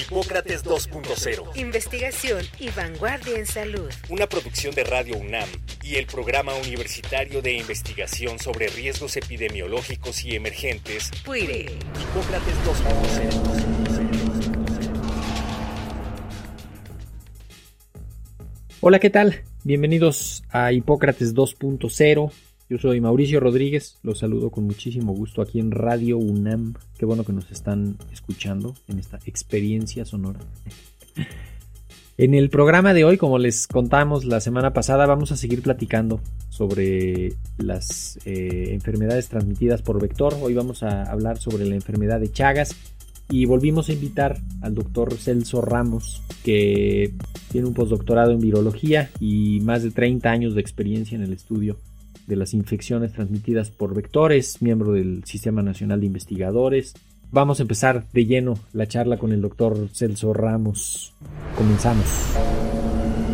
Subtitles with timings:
[0.00, 1.56] Hipócrates 2.0.
[1.56, 3.90] Investigación y vanguardia en salud.
[4.08, 5.48] Una producción de Radio UNAM
[5.82, 11.10] y el Programa Universitario de Investigación sobre Riesgos Epidemiológicos y Emergentes.
[11.24, 11.66] PUIRE.
[12.00, 13.98] Hipócrates 2.0.
[18.80, 19.42] Hola, ¿qué tal?
[19.64, 22.30] Bienvenidos a Hipócrates 2.0.
[22.70, 26.74] Yo soy Mauricio Rodríguez, los saludo con muchísimo gusto aquí en Radio UNAM.
[26.98, 30.40] Qué bueno que nos están escuchando en esta experiencia sonora.
[32.20, 36.20] En el programa de hoy, como les contamos la semana pasada, vamos a seguir platicando
[36.48, 40.34] sobre las eh, enfermedades transmitidas por vector.
[40.42, 42.74] Hoy vamos a hablar sobre la enfermedad de Chagas
[43.30, 47.14] y volvimos a invitar al doctor Celso Ramos, que
[47.52, 51.76] tiene un postdoctorado en virología y más de 30 años de experiencia en el estudio
[52.28, 56.94] de las infecciones transmitidas por vectores, miembro del Sistema Nacional de Investigadores.
[57.32, 61.14] Vamos a empezar de lleno la charla con el doctor Celso Ramos.
[61.56, 62.06] Comenzamos.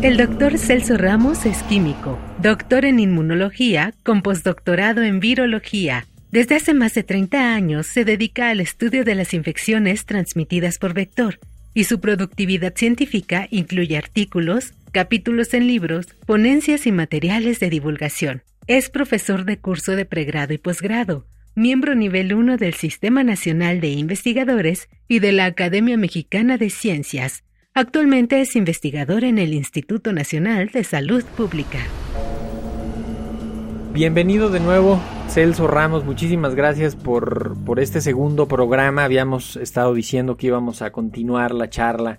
[0.01, 6.05] El doctor Celso Ramos es químico, doctor en inmunología con postdoctorado en virología.
[6.31, 10.93] Desde hace más de 30 años se dedica al estudio de las infecciones transmitidas por
[10.93, 11.39] vector
[11.73, 18.43] y su productividad científica incluye artículos, capítulos en libros, ponencias y materiales de divulgación.
[18.67, 23.89] Es profesor de curso de pregrado y posgrado, miembro nivel 1 del Sistema Nacional de
[23.89, 27.43] Investigadores y de la Academia Mexicana de Ciencias.
[27.75, 31.77] Actualmente es investigador en el Instituto Nacional de Salud Pública.
[33.93, 34.99] Bienvenido de nuevo,
[35.29, 36.03] Celso Ramos.
[36.03, 39.03] Muchísimas gracias por, por este segundo programa.
[39.03, 42.17] Habíamos estado diciendo que íbamos a continuar la charla,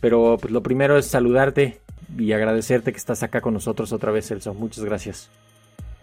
[0.00, 1.82] pero pues, lo primero es saludarte
[2.16, 4.54] y agradecerte que estás acá con nosotros otra vez, Celso.
[4.54, 5.28] Muchas gracias.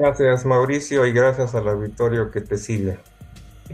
[0.02, 2.98] Gracias Mauricio y gracias al auditorio que te sigue.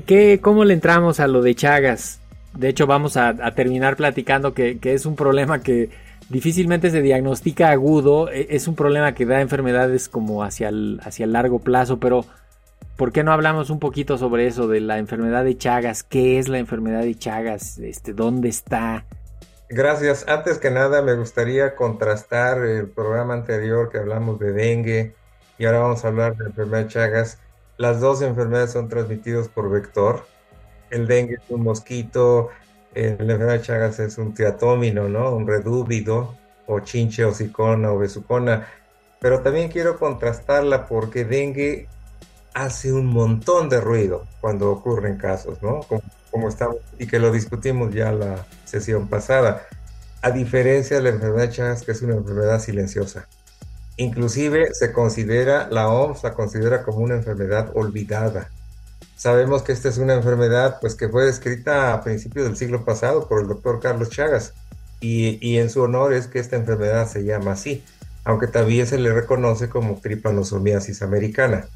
[0.05, 2.19] ¿Qué, ¿Cómo le entramos a lo de Chagas?
[2.53, 5.89] De hecho vamos a, terminar platicando que, es un problema que
[6.27, 11.23] difícilmente se diagnostica agudo, e, es un problema que da enfermedades como hacia el, hacia
[11.23, 12.25] el largo plazo, pero
[12.97, 16.03] ¿por qué no hablamos un poquito sobre eso, de la enfermedad de Chagas?
[16.03, 17.77] ¿Qué es la enfermedad de Chagas?
[17.77, 19.05] Este, ¿Dónde está?
[19.69, 20.25] Gracias.
[20.27, 25.15] Antes que nada me gustaría contrastar el programa anterior que hablamos de dengue,
[25.57, 27.39] y ahora vamos a hablar de la enfermedad Chagas.
[27.77, 30.25] Las dos enfermedades son transmitidas por vector.
[30.89, 32.49] El dengue es un mosquito,
[32.93, 35.31] la enfermedad Chagas es un triatómino, ¿no?
[35.31, 36.35] Un redúbido,
[36.65, 38.67] o chinche, o sicona, o besucona.
[39.19, 41.87] Pero también quiero contrastarla porque dengue
[42.53, 45.81] hace un montón de ruido cuando ocurren casos, ¿no?
[45.81, 46.01] Como,
[46.31, 49.67] como estamos, y que lo discutimos ya la sesión pasada.
[50.21, 53.27] A diferencia de la enfermedad Chagas, que es una enfermedad silenciosa.
[53.97, 58.49] Inclusive se considera, la OMS la considera como una enfermedad olvidada.
[59.15, 63.27] Sabemos que esta es una enfermedad pues, que fue descrita a principios del siglo pasado
[63.27, 64.53] por el doctor Carlos Chagas
[64.99, 67.83] y, en su honor es que esta enfermedad se llama así,
[68.23, 71.67] aunque también se le reconoce como tripanosomiasis americana,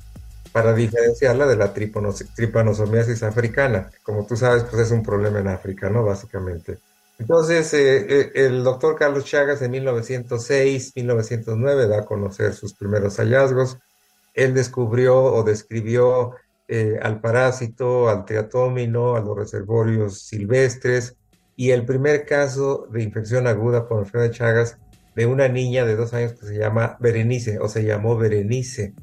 [0.51, 3.89] para diferenciarla de la tripanosomiasis africana.
[4.03, 6.03] Como tú sabes, pues es un problema en África, ¿no?
[6.03, 6.77] Básicamente.
[7.21, 13.17] Entonces, eh, eh, el doctor Carlos Chagas en 1906, 1909 da a conocer sus primeros
[13.17, 13.77] hallazgos.
[14.33, 16.31] Él descubrió o describió
[16.67, 21.15] eh, al parásito, al triatómino, a los reservorios silvestres
[21.55, 24.77] y el primer caso de infección aguda por enfermedad de Chagas
[25.15, 28.95] de una niña de dos años que se llama Berenice o se llamó Berenice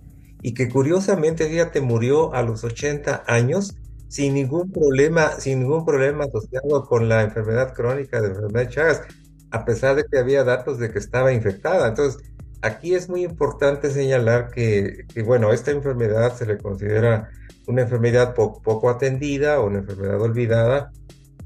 [0.42, 3.76] y que curiosamente, fíjate, murió a los 80 años
[4.08, 9.02] sin ningún problema, sin ningún problema asociado con la enfermedad crónica de enfermedad de Chagas,
[9.50, 11.88] a pesar de que había datos de que estaba infectada.
[11.88, 12.22] Entonces,
[12.62, 17.30] aquí es muy importante señalar que, bueno, esta enfermedad se le considera
[17.66, 20.90] una enfermedad poco atendida o una enfermedad olvidada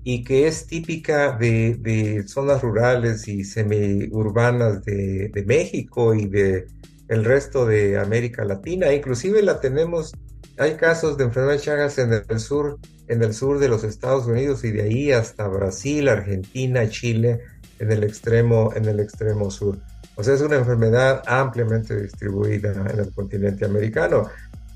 [0.04, 6.66] y que es típica de, zonas rurales y semiurbanas de, de México y de
[7.08, 8.92] el resto de América Latina.
[8.92, 10.14] Inclusive la tenemos
[10.58, 12.78] hay casos de enfermedad de Chagas en el sur,
[13.08, 17.40] en el sur de los Estados Unidos y de ahí hasta Brasil, Argentina, Chile,
[17.78, 19.78] en el extremo, en el extremo sur.
[20.14, 24.28] O sea, es una enfermedad ampliamente distribuida en el continente americano.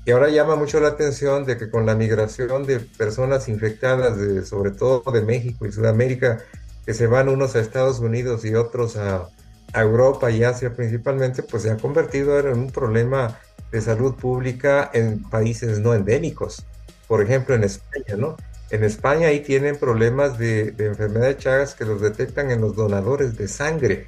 [0.05, 4.45] Y ahora llama mucho la atención de que con la migración de personas infectadas, de,
[4.45, 6.39] sobre todo de México y Sudamérica,
[6.85, 9.27] que se van unos a Estados Unidos y otros a,
[9.73, 13.37] a Europa y Asia principalmente, pues se ha convertido en un problema
[13.71, 16.65] de salud pública en países no endémicos.
[17.07, 18.37] Por ejemplo, en España, ¿no?
[18.69, 22.75] En España ahí tienen problemas de, de enfermedad de Chagas que los detectan en los
[22.75, 24.07] donadores de sangre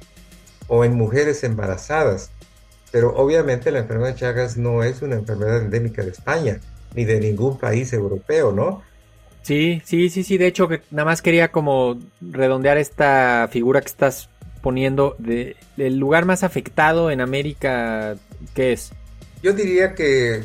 [0.68, 2.30] o en mujeres embarazadas.
[2.92, 6.60] Pero obviamente la enfermedad de Chagas no es una enfermedad endémica de España
[6.94, 8.82] ni de ningún país europeo, ¿no?
[9.42, 10.38] Sí, sí, sí, sí.
[10.38, 14.28] De hecho, que nada más quería como redondear esta figura que estás
[14.60, 18.16] poniendo de el lugar más afectado en América,
[18.54, 18.92] ¿qué es?
[19.42, 20.44] Yo diría que,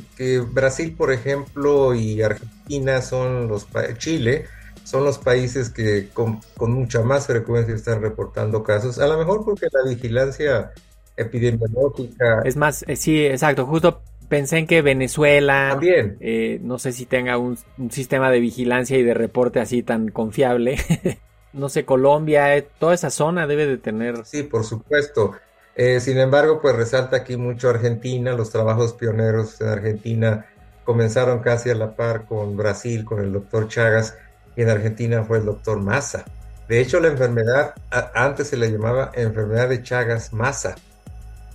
[0.52, 4.46] Brasil, por ejemplo, y Argentina son los Chile
[4.86, 9.00] son los países que con, mucha más frecuencia están reportando casos.
[9.00, 10.72] A lo mejor porque la vigilancia
[11.18, 13.66] epidemiológica es más, eh, sí, exacto.
[13.66, 17.58] Justo pensé en que Venezuela también, eh, no sé si tenga un,
[17.90, 20.78] sistema de vigilancia y de reporte así tan confiable.
[21.54, 24.24] no sé, Colombia, eh, toda esa zona debe de tener.
[24.26, 25.34] Sí, por supuesto.
[25.76, 30.46] Eh, sin embargo, pues resalta aquí mucho Argentina, los trabajos pioneros en Argentina
[30.86, 34.16] comenzaron casi a la par con Brasil, con el doctor Chagas,
[34.56, 36.24] y en Argentina fue el doctor Massa.
[36.70, 37.76] De hecho, la enfermedad
[38.14, 40.76] antes se le llamaba enfermedad de Chagas Massa,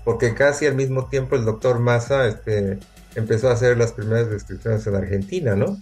[0.05, 2.79] porque casi al mismo tiempo el doctor Massa este,
[3.15, 5.79] empezó a hacer las primeras descripciones en Argentina, ¿no?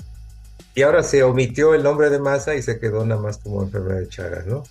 [0.75, 3.99] Y ahora se omitió el nombre de Massa y se quedó nada más como enfermedad
[3.99, 4.63] de Chagas, ¿no?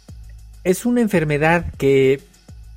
[0.64, 2.22] Es una enfermedad que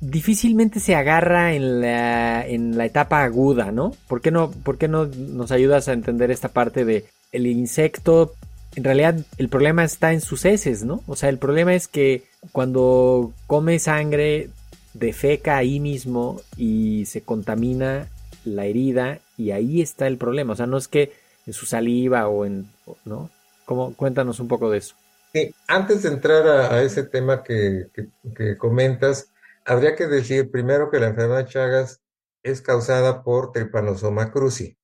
[0.01, 3.95] difícilmente se agarra en la, en la etapa aguda, ¿no?
[4.07, 8.33] ¿Por qué no, por qué no nos ayudas a entender esta parte de el insecto?
[8.75, 11.03] En realidad el problema está en sus heces, ¿no?
[11.07, 14.49] O sea, el problema es que cuando come sangre
[14.93, 18.07] defeca ahí mismo y se contamina
[18.43, 20.53] la herida y ahí está el problema.
[20.53, 21.13] O sea, no es que
[21.45, 22.67] en su saliva o en,
[23.05, 23.29] ¿no?
[23.65, 23.93] ¿Cómo?
[23.95, 24.95] Cuéntanos un poco de eso.
[25.33, 27.87] Sí, antes de entrar a, ese tema que,
[28.35, 29.29] que, comentas,
[29.65, 32.01] Habría que decir primero que la enfermedad de Chagas
[32.43, 34.77] es causada por Trypanosoma cruzi,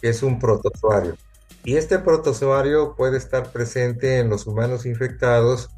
[0.00, 1.16] que es un protozoario.
[1.64, 5.70] Y este protozoario puede estar presente en los humanos infectados,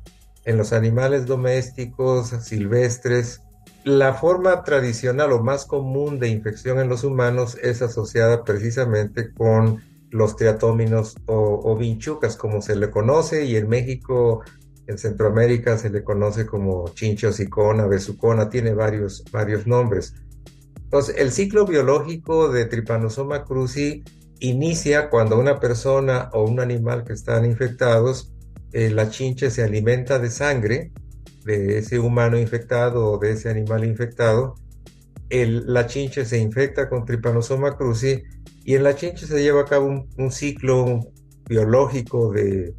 [0.44, 3.42] en los animales domésticos, silvestres.
[3.84, 9.82] La forma tradicional o más común de infección en los humanos es asociada precisamente con
[10.10, 14.42] los triatóminos o, o vinchucas, como se le conoce, y en México
[14.88, 20.14] en Centroamérica se le conoce como chinchosicona, besucona, tiene varios, varios nombres.
[20.82, 24.02] Entonces, el ciclo biológico de Trypanosoma cruzi
[24.40, 28.32] inicia cuando una persona o un animal que están infectados,
[28.72, 30.90] eh, la chinche se alimenta de sangre
[31.44, 34.54] de ese humano infectado o de ese animal infectado.
[35.28, 38.22] El, la chinche se infecta con Trypanosoma cruzi
[38.64, 41.00] y en la chinche se lleva a cabo un, ciclo
[41.46, 42.74] biológico de,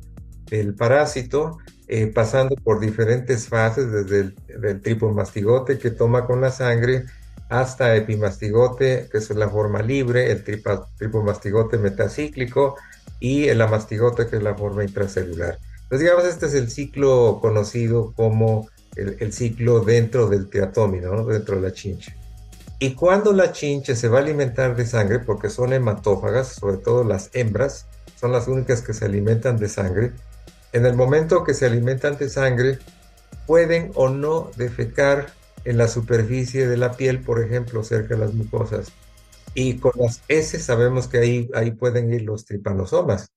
[0.49, 1.59] del parásito
[1.91, 7.05] eh, pasando por diferentes fases, desde el tripomastigote que toma con la sangre
[7.49, 12.75] hasta epimastigote, que es la forma libre, el tripomastigote metacíclico
[13.19, 15.57] y el amastigote, que es la forma intracelular.
[15.81, 21.61] Entonces, digamos, este es el ciclo conocido como el, ciclo dentro del triatómino, dentro de
[21.63, 22.15] la chinche.
[22.77, 27.03] Y cuando la chinche se va a alimentar de sangre, porque son hematófagas, sobre todo
[27.03, 27.87] las hembras,
[28.19, 30.13] son las únicas que se alimentan de sangre,
[30.73, 32.79] en el momento que se alimentan de sangre,
[33.47, 35.27] pueden o no defecar
[35.65, 38.91] en la superficie de la piel, por ejemplo, cerca de las mucosas.
[39.53, 43.27] Y con las S sabemos que ahí, ahí pueden ir los tripanosomas.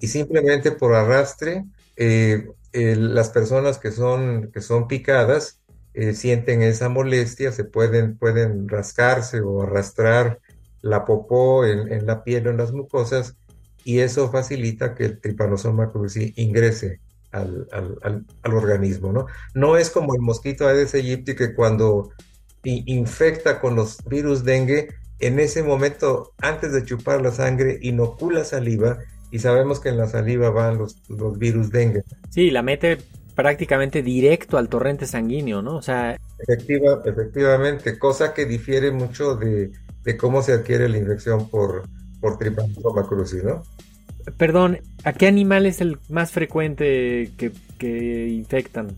[0.00, 1.64] Y simplemente por arrastre,
[1.96, 5.60] eh, las personas que son, que son picadas
[5.94, 10.40] eh, sienten esa molestia, se pueden, pueden rascarse o arrastrar
[10.82, 13.36] la popó en, en la piel o en las mucosas
[13.84, 17.00] y eso facilita que el tripanosoma cruzi ingrese
[17.30, 19.26] al, organismo, ¿no?
[19.54, 22.10] No es como el mosquito Aedes aegypti que cuando
[22.62, 24.88] infecta con los virus dengue,
[25.18, 28.98] en ese momento, antes de chupar la sangre, inocula saliva
[29.30, 32.02] y sabemos que en la saliva van los, los virus dengue.
[32.30, 32.98] Sí, la mete
[33.34, 35.76] prácticamente directo al torrente sanguíneo, ¿no?
[35.76, 36.16] O sea...
[36.38, 39.72] Efectiva, efectivamente, cosa que difiere mucho de,
[40.04, 41.82] de cómo se adquiere la infección por,
[42.24, 43.62] por Trypanosoma cruzi, ¿no?
[44.38, 48.96] Perdón, ¿a qué animal es el más frecuente que, infectan?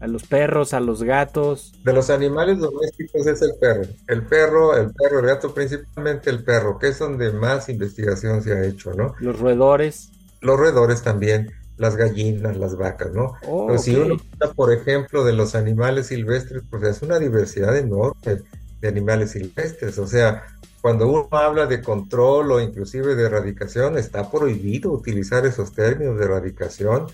[0.00, 1.72] ¿A los perros, a los gatos?
[1.82, 3.84] De los animales domésticos es el perro.
[4.06, 8.52] El perro, el perro, el gato, principalmente el perro, que es donde más investigación se
[8.52, 9.14] ha hecho, ¿no?
[9.18, 10.10] Los roedores.
[10.42, 13.32] Los roedores también, las gallinas, las vacas, ¿no?
[13.46, 14.18] Oh, Pero si uno
[14.54, 18.42] por ejemplo, de los animales silvestres, pues es una diversidad enorme
[18.80, 19.98] de animales silvestres.
[19.98, 20.44] O sea,
[20.80, 26.24] cuando uno habla de control o inclusive de erradicación, está prohibido utilizar esos términos de
[26.24, 27.06] erradicación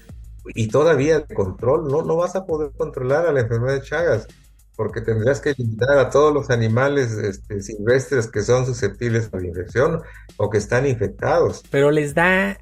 [0.47, 1.89] y todavía de control.
[1.89, 4.27] No, no vas a poder controlar a la enfermedad de Chagas.
[4.77, 9.47] porque tendrías que limitar a todos los animales este, silvestres que son susceptibles a la
[9.47, 10.03] infección
[10.37, 11.63] o que están infectados.
[11.71, 12.59] Pero les da,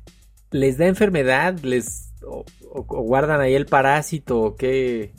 [0.51, 2.45] les da enfermedad, les o,
[2.85, 5.13] guardan ahí el parásito o qué.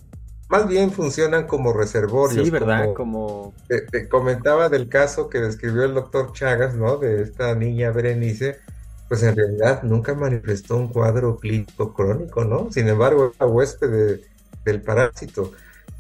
[0.54, 2.46] Más bien funcionan como reservorios.
[2.46, 2.94] Sí, ¿verdad?
[2.94, 3.56] Como...
[3.68, 6.98] Te, comentaba del caso que describió el doctor Chagas, ¿no?
[6.98, 8.60] De esta niña Berenice,
[9.08, 12.72] pues en realidad nunca manifestó un cuadro clínico crónico, ¿no?
[12.72, 14.20] Sin embargo, era huésped
[14.64, 15.54] del parásito.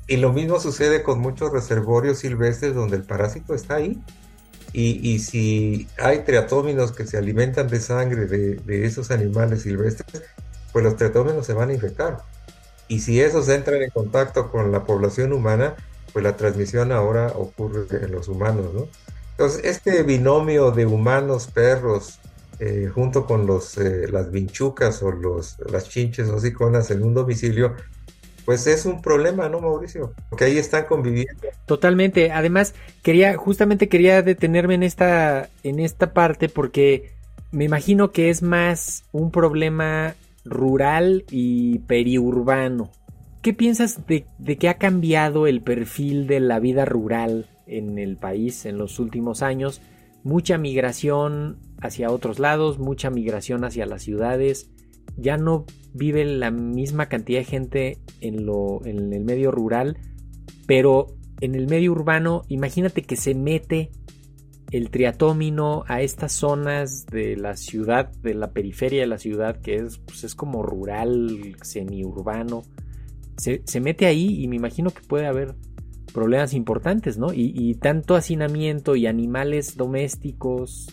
[0.07, 3.99] Y lo mismo sucede con muchos reservorios silvestres donde el parásito está ahí.
[4.71, 10.21] Y, si hay triatóminos que se alimentan de sangre de, esos animales silvestres,
[10.71, 12.32] pues los triatóminos se van a infectar.
[12.87, 15.75] Y si esos entran en contacto con la población humana,
[16.11, 18.87] pues la transmisión ahora ocurre en los humanos, ¿no?
[19.31, 22.19] Entonces, este binomio de humanos, perros,
[22.59, 27.15] eh, junto con los, eh, las vinchucas o los, las chinches o siconas en un
[27.15, 27.73] domicilio,
[28.45, 30.13] pues es un problema, ¿no, Mauricio?
[30.29, 31.47] Porque ahí están conviviendo.
[31.65, 32.31] Totalmente.
[32.31, 37.11] Además, quería, justamente quería detenerme en esta, en esta parte porque
[37.51, 42.91] me imagino que es más un problema rural y periurbano.
[43.41, 48.17] ¿Qué piensas de, de que ha cambiado el perfil de la vida rural en el
[48.17, 49.81] país en los últimos años?
[50.23, 54.69] Mucha migración hacia otros lados, mucha migración hacia las ciudades
[55.17, 59.97] ya no vive la misma cantidad de gente en, lo, en el medio rural,
[60.65, 61.07] pero
[61.41, 63.91] en el medio urbano, imagínate que se mete
[64.73, 69.75] el triatómino a estas zonas de la ciudad, de la periferia de la ciudad, que
[69.75, 72.63] es, pues es como rural, semiurbano.
[73.37, 75.53] Se, se mete ahí y me imagino que puede haber
[76.11, 77.27] problemas importantes, ¿no?
[77.33, 80.87] Y, tanto hacinamiento y animales domésticos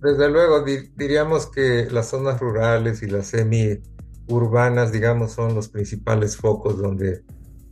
[0.00, 0.62] desde luego,
[0.96, 7.22] diríamos que las zonas rurales y las semi-urbanas, digamos, son los principales focos donde,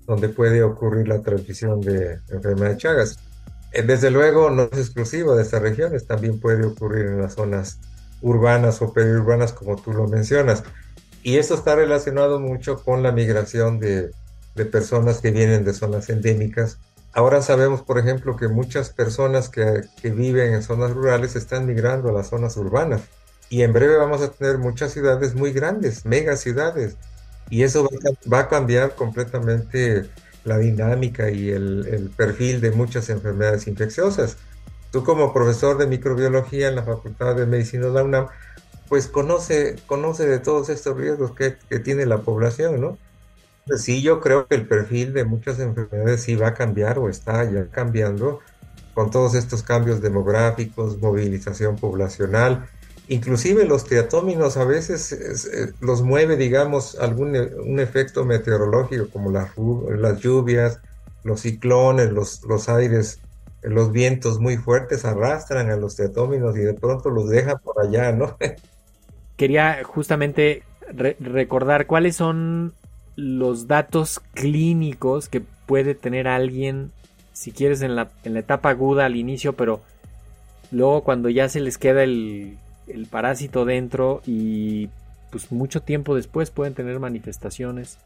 [0.07, 3.19] donde puede ocurrir la transmisión de enfermedad de Chagas.
[3.73, 7.79] Eh, desde luego, no es exclusivo de estas regiones, también puede ocurrir en las zonas
[8.21, 10.63] urbanas o periurbanas, como tú lo mencionas.
[11.23, 14.11] Y eso está relacionado mucho con la migración de,
[14.55, 16.79] de personas que vienen de zonas endémicas
[17.15, 22.13] Ahora sabemos, por ejemplo, que muchas personas que, viven en zonas rurales están migrando a
[22.13, 23.03] las zonas urbanas.
[23.51, 26.97] Y en breve vamos a tener muchas ciudades muy grandes, mega ciudades.
[27.51, 27.87] Y eso
[28.33, 30.09] va a, cambiar completamente
[30.45, 34.37] la dinámica y el, perfil de muchas enfermedades infecciosas.
[34.91, 38.27] Tú como profesor de microbiología en la Facultad de Medicina de la UNAM,
[38.89, 42.99] pues conoce, conoce de todos estos riesgos que, que tiene la población, ¿no?
[43.67, 47.09] Pues sí, yo creo que el perfil de muchas enfermedades sí va a cambiar o
[47.09, 48.41] está ya cambiando
[48.93, 52.69] con todos estos cambios demográficos, movilización poblacional,
[53.13, 59.31] inclusive los triatóminos a veces eh, los mueve, digamos, algún e, un efecto meteorológico como
[59.31, 59.51] las,
[59.99, 60.81] las lluvias,
[61.23, 63.21] los ciclones, los, los aires,
[63.63, 68.13] los vientos muy fuertes arrastran a los triatóminos y de pronto los dejan por allá,
[68.13, 68.37] ¿no?
[69.37, 70.63] Quería justamente
[71.21, 72.73] recordar cuáles son
[73.17, 76.93] los datos clínicos que puede tener alguien,
[77.33, 79.81] si quieres, en la, en la etapa aguda al inicio, pero
[80.71, 84.89] luego cuando ya se les queda el, el parásito dentro y
[85.31, 87.99] pues mucho tiempo después pueden tener manifestaciones.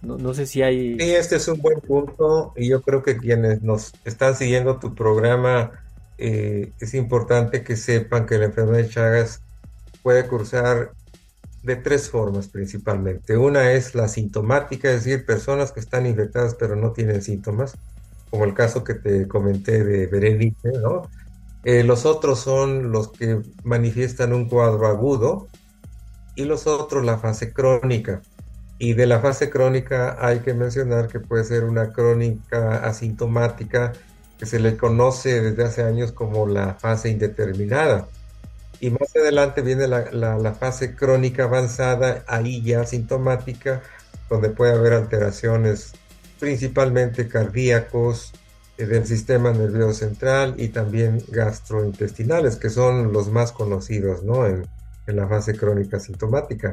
[0.00, 0.98] No, no, sé si hay...
[0.98, 4.94] Sí, este es un buen punto y yo creo que quienes nos están siguiendo tu
[4.94, 5.72] programa
[6.18, 9.40] eh, es importante que sepan que la enfermedad de Chagas
[10.02, 10.92] puede cursar
[11.62, 13.36] de tres formas principalmente.
[13.36, 17.76] Una es la sintomática, es decir, personas que están infectadas pero no tienen síntomas,
[18.30, 21.08] como el caso que te comenté de Berenice, ¿no?
[21.64, 25.48] Eh, los otros son los que manifiestan un cuadro agudo
[26.34, 28.22] y los otros la fase crónica.
[28.78, 33.92] Y de la fase crónica hay que mencionar que puede ser una crónica asintomática
[34.38, 38.08] que se le conoce desde hace años como la fase indeterminada
[38.82, 43.80] y más adelante viene la, fase crónica avanzada, ahí ya sintomática,
[44.28, 45.92] donde puede haber alteraciones
[46.40, 48.32] principalmente cardíacos,
[48.76, 54.46] del sistema nervioso central y también gastrointestinales, que son los más conocidos ¿no?
[54.46, 54.66] en,
[55.06, 56.72] la fase crónica sintomática.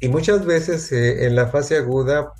[0.00, 2.32] Y muchas veces eh, en la fase aguda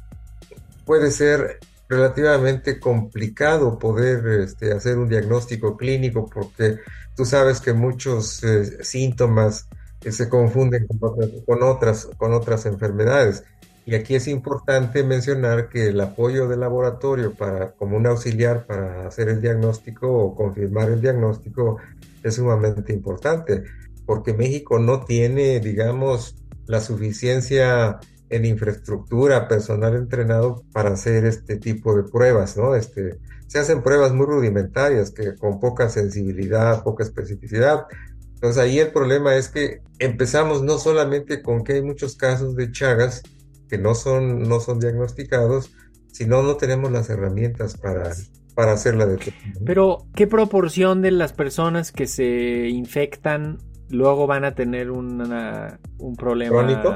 [0.87, 1.59] puede ser
[1.89, 6.79] relativamente complicado poder este, hacer un diagnóstico clínico porque
[7.21, 9.69] Tú sabes que muchos eh, síntomas
[10.03, 13.45] eh, se confunden con otras, con otras, enfermedades.
[13.87, 19.07] Y aquí es importante mencionar que el apoyo del laboratorio para, como un auxiliar para
[19.07, 21.79] hacer el diagnóstico o confirmar el diagnóstico
[22.23, 23.65] es sumamente importante,
[24.05, 31.97] porque México no tiene, digamos, la suficiencia en infraestructura, personal entrenado para hacer este tipo
[31.97, 32.77] de pruebas, ¿no?
[32.77, 33.19] Este,
[33.49, 37.87] se hacen pruebas muy rudimentarias, que con poca sensibilidad, poca especificidad.
[38.35, 42.71] Entonces ahí el problema es que empezamos no solamente con que hay muchos casos de
[42.71, 43.23] Chagas
[43.71, 45.73] que no son, no son diagnosticados,
[46.13, 48.13] sino no tenemos las herramientas para,
[48.55, 49.55] para hacer la detección.
[49.65, 53.59] Pero, ¿qué proporción de las personas que se infectan
[53.89, 56.95] luego van a tener una, un problema ¿Crónico?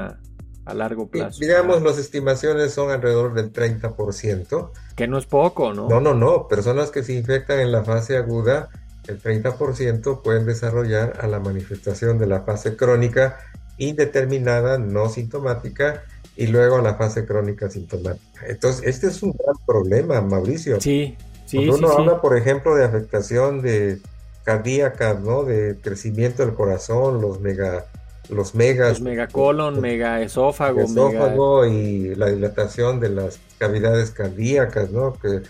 [0.65, 1.39] a largo plazo?
[1.39, 4.71] Digamos, las estimaciones son alrededor del 30%.
[4.95, 5.87] Que no es poco, ¿no?
[5.87, 6.47] No, no, no.
[6.49, 8.69] Personas que se infectan en la fase aguda,
[9.07, 13.37] el 30% pueden desarrollar a la manifestación de la fase crónica
[13.77, 16.03] indeterminada, no sintomática,
[16.37, 18.45] y luego a la fase crónica sintomática.
[18.47, 20.79] Entonces, este es un gran problema, Mauricio.
[20.81, 21.15] Sí,
[21.45, 21.57] sí.
[21.57, 22.01] Cuando uno sí, sí.
[22.01, 23.99] habla, por ejemplo, de afectación de
[24.43, 25.43] cardíaca, ¿no?
[25.43, 27.85] De crecimiento del corazón, los mega,
[28.29, 35.13] los megas, Los megacolon, megaesófago, esófago y la dilatación de las cavidades cardíacas, ¿no?
[35.13, 35.41] Que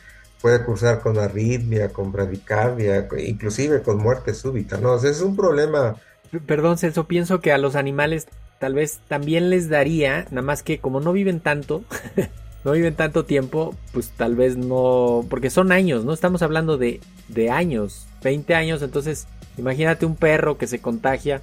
[0.41, 4.91] puede cursar con arritmia, con bradicardia, inclusive con muerte súbita, ¿no?
[4.93, 5.95] O sea, es un problema.
[6.31, 8.27] mega- Perdón, Celso, pienso que a los animales
[8.59, 11.83] tal vez también les daría, nada más que como no viven tanto,
[12.63, 16.13] no viven tanto tiempo, pues tal vez no, porque son años, ¿no?
[16.13, 21.41] Estamos hablando de, de años, 20 años, entonces imagínate un perro que se contagia,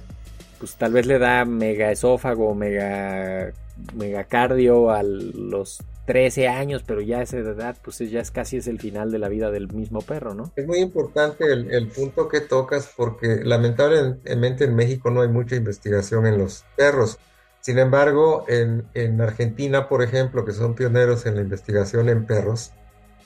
[0.59, 3.51] pues tal vez le da mega esófago, mega,
[3.95, 8.79] megacardio a los 13 años, pero ya esa edad, pues ya es casi es el
[8.79, 10.51] final de la vida del mismo perro, ¿no?
[10.55, 15.55] Es muy importante el, el punto que tocas porque lamentablemente en México no hay mucha
[15.55, 17.19] investigación en los perros.
[17.61, 22.73] Sin embargo, en, en Argentina, por ejemplo, que son pioneros en la investigación en perros,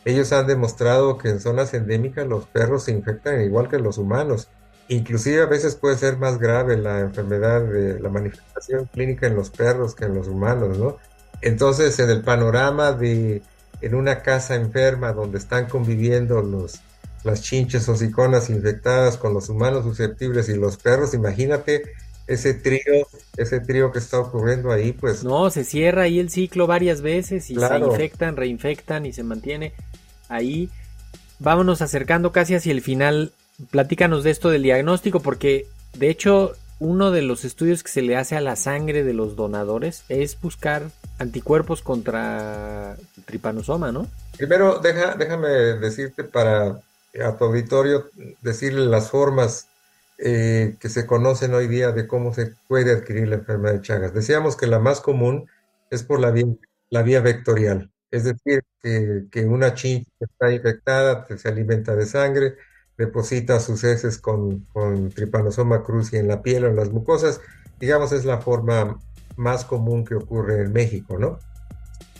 [0.06, 4.50] ellos han demostrado que en zonas endémicas los perros se infectan igual que los humanos.
[4.90, 9.50] Inclusive a veces puede ser más grave la enfermedad de la manifestación clínica en los
[9.50, 10.98] perros que en los humanos, ¿no?
[11.42, 13.42] Entonces, en el panorama de
[13.82, 16.80] en una casa enferma donde están conviviendo los,
[17.24, 21.84] las chinches o ciconas infectadas con los humanos susceptibles y los perros, imagínate
[22.26, 22.82] ese trío,
[23.38, 27.50] ese trío que está ocurriendo ahí, pues No, se cierra ahí el ciclo varias veces
[27.50, 27.86] y Claro.
[27.88, 29.74] se infectan, reinfectan y se mantiene
[30.28, 30.70] ahí.
[31.40, 33.32] Vámonos acercando casi hacia el final.
[33.72, 38.16] Platícanos de esto del diagnóstico, porque de hecho uno de los estudios que se le
[38.16, 40.84] hace a la sangre de los donadores es buscar
[41.18, 44.08] anticuerpos contra tripanosoma, ¿no?
[44.38, 46.80] Primero, deja, déjame decirte para
[47.24, 48.10] a tu auditorio,
[48.42, 49.68] decirle las formas
[50.20, 54.14] eh, que se conocen hoy día de cómo se puede adquirir la enfermedad de Chagas.
[54.14, 55.50] Decíamos que la más común
[55.90, 56.32] es por la
[57.02, 62.56] vía, vectorial, es decir, que, que una chincha está infectada se alimenta de sangre,
[62.98, 67.40] deposita sus heces con, con tripanosoma cruzi en la piel o en las mucosas,
[67.80, 69.00] digamos, es la forma
[69.36, 71.40] más común que ocurre en México, ¿no?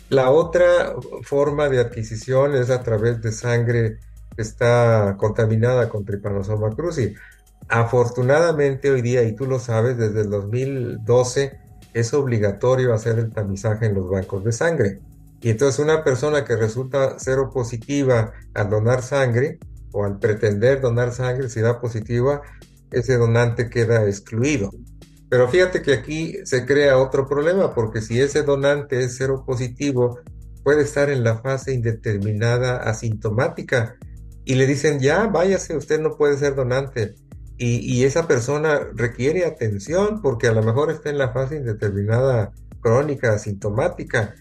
[0.08, 3.98] La otra forma de adquisición es a través de sangre
[4.34, 7.14] que está contaminada con Trypanosoma cruzi.
[7.68, 11.58] Afortunadamente hoy día, y tú lo sabes, desde el 2012
[11.92, 15.00] es obligatorio hacer el tamizaje en los bancos de sangre.
[15.42, 19.58] Y entonces una persona que resulta cero positiva al donar sangre
[19.92, 22.42] o al pretender donar sangre, si da positiva,
[22.90, 24.70] ese donante queda excluido.
[25.28, 30.20] Pero fíjate que aquí se crea otro problema, porque si ese donante es cero positivo,
[30.64, 33.96] puede estar en la fase indeterminada asintomática
[34.44, 37.14] y le dicen, ya, váyase, usted no puede ser donante.
[37.58, 42.52] Y, y, esa persona requiere atención porque a lo mejor está en la fase indeterminada
[42.80, 44.34] crónica asintomática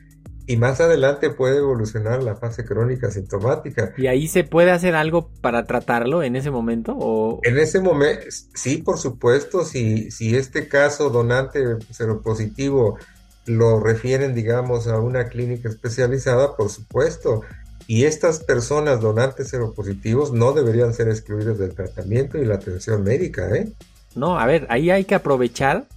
[0.48, 3.94] y más adelante puede evolucionar la fase crónica asintomática.
[3.98, 6.96] ¿Y ahí se puede hacer algo para tratarlo en ese momento?
[6.98, 7.42] O...
[7.44, 11.60] En ese momento, sí, por supuesto, si, si este caso donante
[11.92, 12.98] seropositivo
[13.46, 17.42] lo refieren, digamos, a una clínica especializada, por supuesto.
[17.86, 23.54] Y estas personas donantes seropositivos no deberían ser excluidas del tratamiento y la atención médica,
[23.54, 23.72] ¿eh?
[24.16, 25.88] No, a ver, ahí hay que aprovechar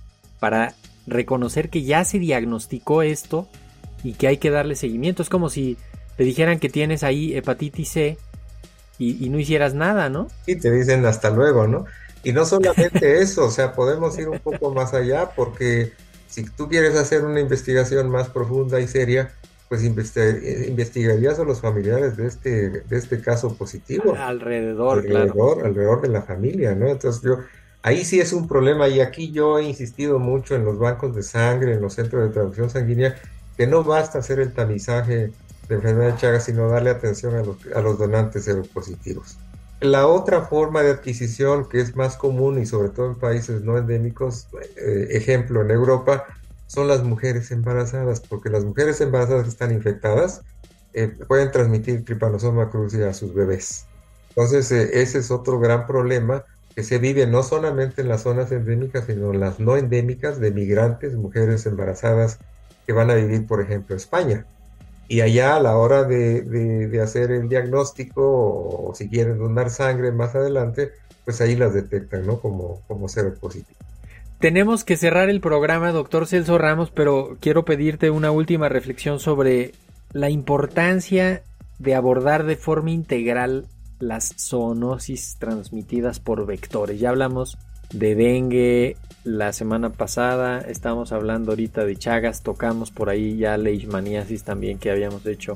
[0.41, 0.75] para
[1.07, 3.49] reconocer que ya se diagnosticó esto
[4.03, 5.23] y que hay que darle seguimiento.
[5.23, 5.77] Es como si
[6.17, 8.19] te dijeran que tienes ahí hepatitis C
[8.99, 10.29] y, y no hicieras nada, ¿no?
[10.47, 11.87] Y te dicen hasta luego, ¿no?
[12.23, 15.93] Y no solamente eso, o sea, podemos ir un poco más allá porque
[16.29, 19.33] si tú quieres hacer una investigación más profunda y seria,
[19.69, 24.17] pues investigarías a los familiares de este, de este caso positivo.
[24.17, 25.65] Alrededor, alrededor, claro.
[25.65, 26.89] alrededor de la familia, ¿no?
[26.89, 27.39] Entonces yo,
[27.83, 31.23] ahí sí es un problema y aquí yo he insistido mucho en los bancos de
[31.23, 33.17] sangre, en los centros de traducción sanguínea,
[33.61, 35.33] que no basta hacer el tamizaje
[35.69, 39.37] de enfermedad de Chagas, sino darle atención a los, a los donantes seropositivos.
[39.83, 43.77] La otra forma de adquisición que es más común y sobre todo en países no
[43.77, 46.25] endémicos, eh, ejemplo en Europa,
[46.69, 50.41] son las mujeres embarazadas, porque las mujeres embarazadas que están infectadas
[50.95, 53.85] eh, pueden transmitir tripanosoma cruzi a sus bebés.
[54.31, 58.51] Entonces, eh, ese es otro gran problema que se vive no solamente en las zonas
[58.53, 62.39] endémicas, sino en las no endémicas de migrantes, mujeres embarazadas
[62.91, 64.45] que van a vivir, por ejemplo, España.
[65.07, 70.35] Y allá a la hora de, hacer el diagnóstico o, si quieren donar sangre más
[70.35, 70.91] adelante,
[71.25, 72.41] pues ahí las detectan, ¿no?
[72.41, 73.79] Como, como cero positivo.
[74.41, 79.71] Tenemos que cerrar el programa, doctor Celso Ramos, pero quiero pedirte una última reflexión sobre
[80.13, 81.43] la importancia
[81.79, 83.67] de abordar de forma integral
[84.01, 86.99] las zoonosis transmitidas por vectores.
[86.99, 87.57] Ya hablamos
[87.93, 94.45] de dengue la semana pasada, estamos hablando ahorita de Chagas, tocamos por ahí ya leishmaniasis
[94.45, 95.55] también que habíamos hecho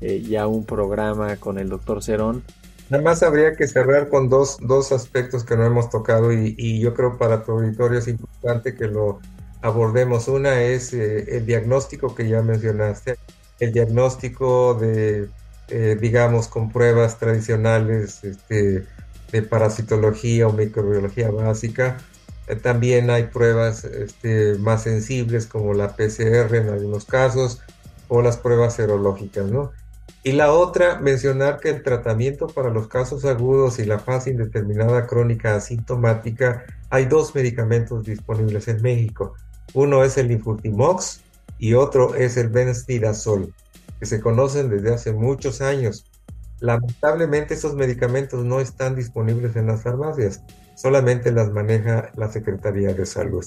[0.00, 2.42] eh, ya un programa con el doctor Cerón.
[2.90, 6.94] Nada más habría que cerrar con dos, dos aspectos que no hemos tocado y, yo
[6.94, 9.20] creo para tu auditorio es importante que lo
[9.60, 10.26] abordemos.
[10.28, 13.16] Una es eh, el diagnóstico que ya mencionaste,
[13.60, 15.28] el diagnóstico de,
[15.68, 18.84] eh, digamos, con pruebas tradicionales este,
[19.32, 21.98] de parasitología o microbiología básica.
[22.48, 27.60] Eh, también hay pruebas este, más sensibles como la PCR en algunos casos
[28.08, 29.72] o las pruebas serológicas, ¿no?
[30.24, 35.06] Y la otra, mencionar que el tratamiento para los casos agudos y la fase indeterminada
[35.06, 39.34] crónica asintomática, hay dos medicamentos disponibles en México.
[39.74, 41.20] Uno es el Infultimox
[41.58, 43.54] y otro es el Benzidazol,
[44.00, 46.04] que se conocen desde hace muchos años.
[46.60, 50.42] Lamentablemente esos medicamentos no están disponibles en las farmacias,
[50.80, 53.44] solamente las maneja la Secretaría de Salud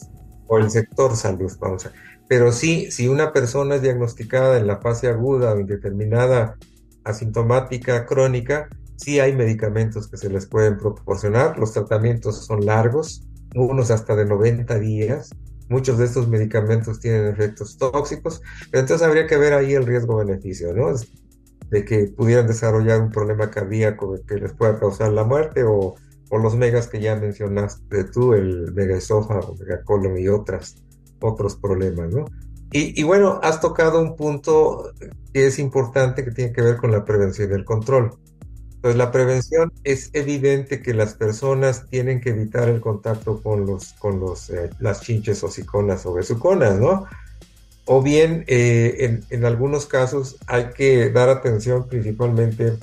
[0.47, 1.91] o el sector salud, vamos a
[2.31, 6.55] pero sí, si una persona es diagnosticada en la fase aguda o indeterminada,
[7.03, 11.59] asintomática, crónica, sí hay medicamentos que se les pueden proporcionar.
[11.59, 15.31] Los tratamientos son largos, unos hasta de 90 días.
[15.67, 18.41] Muchos de estos medicamentos tienen efectos tóxicos,
[18.71, 20.93] pero entonces habría que ver ahí el riesgo-beneficio, ¿no?
[21.69, 25.95] De que pudieran desarrollar un problema cardíaco que les pueda causar la muerte o,
[26.31, 30.77] o los megas que ya mencionaste tú, el megaesófago, megacolon y otras
[31.19, 32.25] otros problemas, ¿no?
[32.73, 34.93] Y, bueno, has tocado un punto
[35.33, 38.17] que es importante que tiene que ver con la prevención y el control.
[38.81, 43.91] Pues la prevención es evidente que las personas tienen que evitar el contacto con los
[43.99, 47.05] con los eh, las chinches hociconas o besuconas, ¿no?
[47.83, 52.77] O bien eh, en, en, algunos casos hay que dar atención principalmente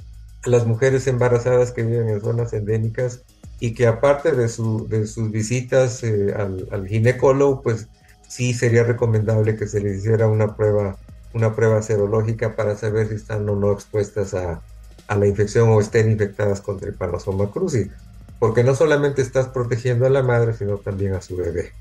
[0.45, 3.25] a las mujeres embarazadas que viven en zonas endémicas
[3.61, 7.89] y que aparte de, su, de sus visitas eh, al, al ginecólogo, pues
[8.29, 10.97] sí sería recomendable que se les hiciera una prueba,
[11.35, 14.63] una prueba serológica para saber si están o no expuestas a,
[15.09, 17.91] la infección o estén infectadas con Trypanosoma cruzi,
[18.39, 21.73] porque no solamente estás protegiendo a la madre, sino también a su bebé.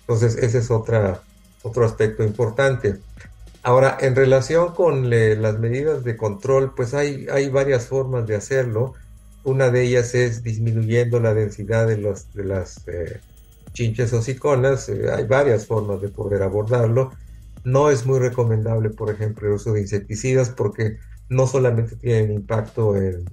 [0.00, 1.22] Entonces, ese es otra,
[1.62, 3.00] otro aspecto importante.
[3.62, 8.92] Ahora, en relación con las medidas de control, pues hay, hay varias formas de hacerlo.
[9.44, 13.20] Una de ellas es disminuyendo la densidad de, los, de las eh,
[13.72, 17.12] chinches o ciconas, eh, hay varias formas de poder abordarlo.
[17.62, 22.96] No es muy recomendable, por ejemplo, el uso de insecticidas porque no solamente tienen impacto
[22.96, 23.24] en,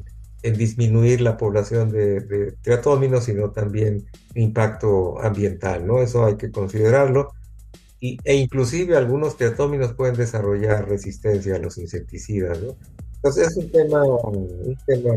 [0.44, 6.02] disminuir la población de, de, triatóminos, sino también impacto ambiental, ¿no?
[6.02, 7.32] Eso hay que considerarlo.
[8.00, 12.76] Y, e inclusive algunos triatóminos pueden desarrollar resistencia a los insecticidas, ¿no?
[13.18, 15.16] Entonces es un tema, un tema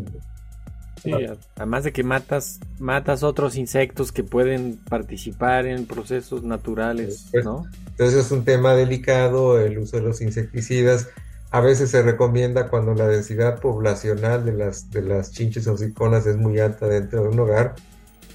[1.04, 1.12] Sí,
[1.56, 7.66] además de que matas, matas otros insectos que pueden participar en procesos naturales, ¿no?
[7.90, 11.08] Entonces es un tema delicado el uso de los insecticidas.
[11.50, 16.26] A veces se recomienda cuando la densidad poblacional de las, de las chinches o ciconas
[16.26, 17.74] es muy alta dentro de un hogar,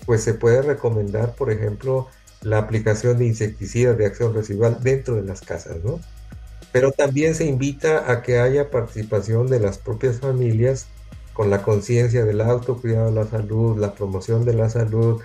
[0.06, 2.08] pues se puede recomendar, por ejemplo,
[2.44, 6.00] la aplicación de insecticidas de acción residual dentro de las casas, ¿no?
[6.72, 10.86] Pero también se invita a que haya participación de las propias familias
[11.34, 15.22] con la conciencia del autocuidado la salud, la promoción de la salud,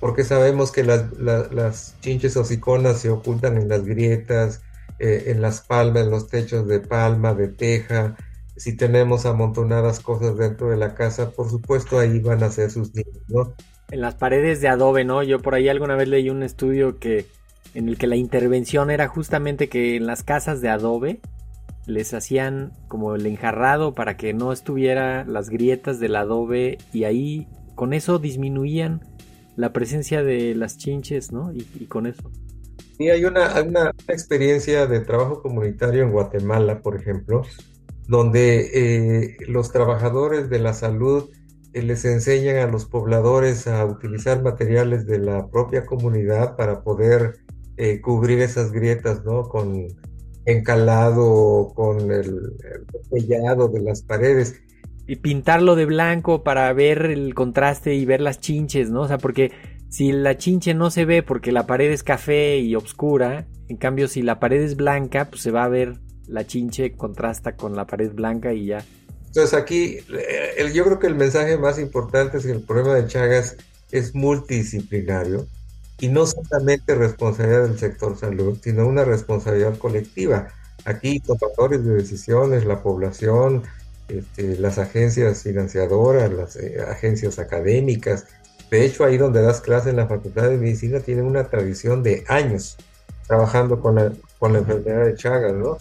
[0.00, 4.62] porque sabemos que las, las, chinches hociconas se ocultan en las grietas,
[4.98, 8.16] eh, en las palmas, en los techos de palma, de teja.
[8.56, 12.94] Si tenemos amontonadas cosas dentro de la casa, por supuesto ahí van a ser sus
[12.94, 13.54] niños, ¿no?
[13.90, 15.22] En las paredes de adobe, ¿no?
[15.22, 17.26] Yo por ahí alguna vez leí un estudio que
[17.74, 21.20] en el que la intervención era justamente que en las casas de adobe
[21.86, 27.48] les hacían como el enjarrado para que no estuviera las grietas del adobe y ahí
[27.74, 29.00] con eso disminuían
[29.56, 31.52] la presencia de las chinches, ¿no?
[31.52, 32.30] Y, con eso.
[32.98, 37.42] Y hay una, una, experiencia de trabajo comunitario en Guatemala, por ejemplo,
[38.06, 41.30] donde eh, los trabajadores de la salud
[41.72, 47.38] eh, les enseñan a los pobladores a utilizar materiales de la propia comunidad para poder
[47.76, 49.48] eh, cubrir esas grietas, ¿no?
[50.46, 52.52] Encalado, con el,
[53.10, 54.62] sellado de las paredes.
[55.06, 59.02] Y pintarlo de blanco para ver el contraste y ver las chinches, ¿no?
[59.02, 59.52] O sea, porque
[59.88, 64.08] si la chinche no se ve porque la pared es café y oscura, en cambio
[64.08, 67.86] si la pared es blanca, pues se va a ver la chinche contrasta con la
[67.86, 68.84] pared blanca y ya.
[69.26, 73.06] Entonces aquí eh, yo creo que el mensaje más importante es que el problema de
[73.06, 73.56] Chagas
[73.90, 75.46] es multidisciplinario
[76.00, 80.48] y no solamente responsabilidad del sector salud, sino una responsabilidad colectiva.
[80.84, 83.62] Aquí tomadores de decisiones, la población,
[84.08, 88.26] este, las agencias financiadoras, las eh, agencias académicas.
[88.70, 92.24] De hecho, ahí donde das clase en la Facultad de Medicina tienen una tradición de
[92.28, 92.76] años
[93.26, 95.78] trabajando con la, con la enfermedad de Chagas, ¿no?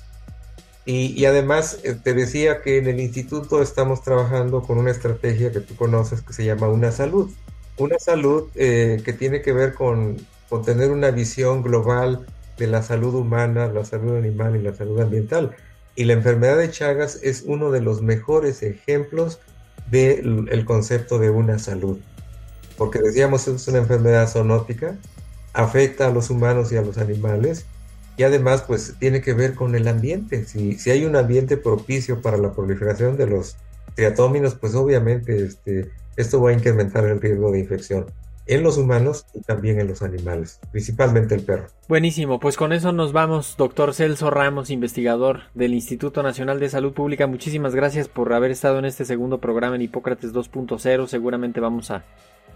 [0.88, 5.60] Y, además eh, te decía que en el instituto estamos trabajando con una estrategia que
[5.60, 7.32] tú conoces que se llama Una Salud.
[7.77, 10.17] Una salud eh, que tiene que ver con,
[10.49, 12.25] con, tener una visión global
[12.57, 15.55] de la salud humana, la salud animal y la salud ambiental.
[15.95, 19.39] Y la enfermedad de Chagas es uno de los mejores ejemplos
[19.89, 21.99] del concepto de una salud.
[22.77, 24.97] Porque decíamos, es una enfermedad zoonótica,
[25.53, 27.65] afecta a los humanos y a los animales,
[28.17, 30.45] y además pues tiene que ver con el ambiente.
[30.45, 33.57] Si, si hay un ambiente propicio para la proliferación de los
[33.95, 38.06] triatóminos, pues obviamente este, esto va a incrementar el riesgo de infección
[38.47, 41.67] en los humanos y también en los animales, principalmente el perro.
[41.88, 46.93] Buenísimo, pues con eso nos vamos, doctor Celso Ramos, investigador del Instituto Nacional de Salud
[46.93, 47.28] Pública.
[47.28, 51.08] Muchísimas gracias por haber estado en este segundo programa en Hipócrates 2.0.
[51.08, 52.04] Seguramente vamos a,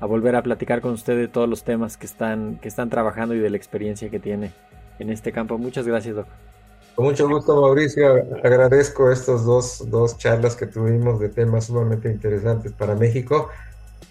[0.02, 3.40] volver a platicar con usted de todos los temas que están, que están trabajando y
[3.40, 4.52] de la experiencia que tiene
[5.00, 5.58] en este campo.
[5.58, 6.49] Muchas gracias, doctor.
[7.00, 8.28] Con mucho gusto, Mauricio.
[8.44, 13.48] Agradezco estos dos, dos charlas que tuvimos de temas sumamente interesantes para México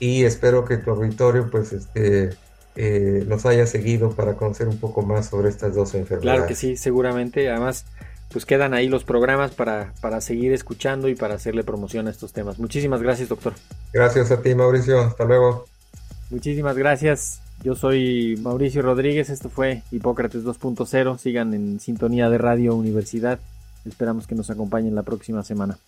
[0.00, 2.30] y espero que tu auditorio pues este,
[2.76, 6.36] eh, nos haya seguido para conocer un poco más sobre estas dos enfermedades.
[6.38, 7.50] Claro que sí, seguramente.
[7.50, 7.84] Además,
[8.32, 12.32] pues quedan ahí los programas para, para seguir escuchando y para hacerle promoción a estos
[12.32, 12.58] temas.
[12.58, 13.52] Muchísimas gracias, doctor.
[13.92, 14.98] Gracias a ti, Mauricio.
[15.02, 15.66] Hasta luego.
[16.30, 17.42] Muchísimas gracias.
[17.62, 21.18] Yo soy Mauricio Rodríguez, esto fue Hipócrates 2.0.
[21.18, 23.40] Sigan en sintonía de Radio Universidad.
[23.84, 25.78] Esperamos que nos acompañen la próxima semana.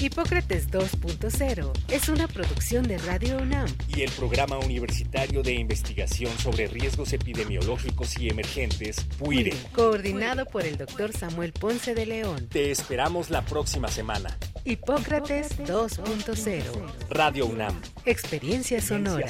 [0.00, 6.66] Hipócrates 2.0 es una producción de Radio UNAM y el Programa Universitario de Investigación sobre
[6.66, 12.48] Riesgos Epidemiológicos y Emergentes, PUIRE, coordinado por el doctor Samuel Ponce de León.
[12.50, 14.36] Te esperamos la próxima semana.
[14.64, 16.62] Hipócrates 2.0
[17.10, 17.74] Radio UNAM.
[18.04, 19.26] Experiencia sonora.